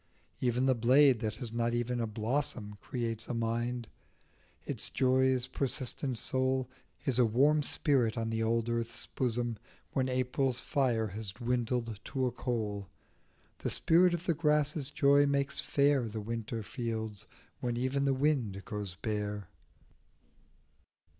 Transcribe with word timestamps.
Even 0.39 0.65
the 0.65 0.73
blade 0.73 1.19
that 1.19 1.35
has 1.35 1.53
not 1.53 1.75
even 1.75 1.99
a 1.99 2.07
blossom 2.07 2.75
Creates 2.81 3.27
a 3.27 3.35
mind, 3.35 3.87
its 4.65 4.89
joy's 4.89 5.45
persistent 5.45 6.17
soul 6.17 6.67
Is 7.05 7.19
a 7.19 7.25
warm 7.27 7.61
spirit 7.61 8.17
on 8.17 8.31
the 8.31 8.41
old 8.41 8.67
earth's 8.67 9.05
bosom 9.05 9.57
When 9.91 10.09
April's 10.09 10.59
fire 10.59 11.05
has 11.09 11.33
dwindled 11.33 11.99
to 12.05 12.25
a 12.25 12.31
coal; 12.31 12.89
The 13.59 13.69
spirit 13.69 14.15
of 14.15 14.25
the 14.25 14.33
grasses' 14.33 14.89
joy 14.89 15.27
makes 15.27 15.59
fair 15.59 16.07
The 16.09 16.19
winter 16.21 16.63
fields 16.63 17.27
when 17.59 17.77
even 17.77 18.05
the 18.05 18.15
wind 18.15 18.65
goes 18.65 18.95
bare. 18.95 19.49